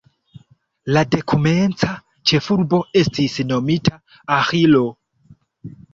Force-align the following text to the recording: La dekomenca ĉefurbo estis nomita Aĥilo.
La 0.95 1.01
dekomenca 1.15 1.91
ĉefurbo 2.31 2.79
estis 3.03 3.37
nomita 3.53 3.95
Aĥilo. 4.39 4.83